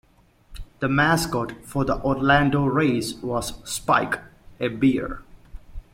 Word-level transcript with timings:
The 0.79 0.89
mascot 0.89 1.63
for 1.63 1.85
the 1.85 1.97
Orlando 2.01 2.65
Rays 2.65 3.13
was 3.17 3.53
"Spike", 3.69 4.17
a 4.59 4.67
bear. 4.69 5.21